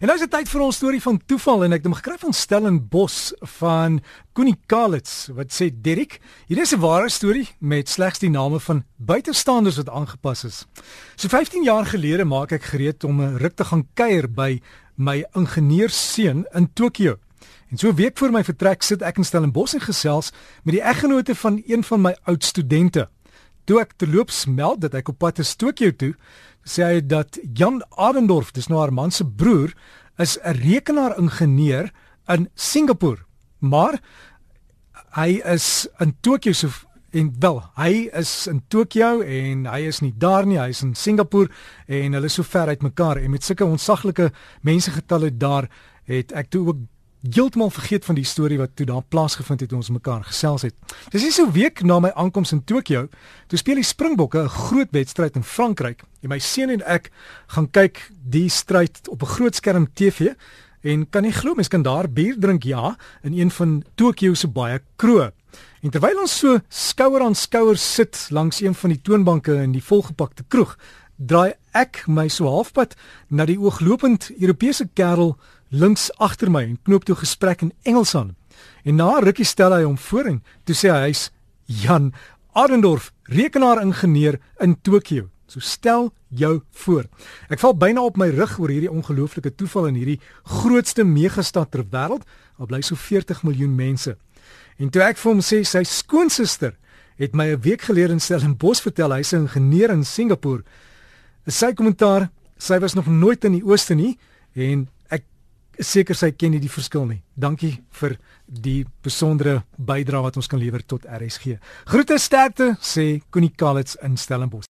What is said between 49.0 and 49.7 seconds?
plaasgevind het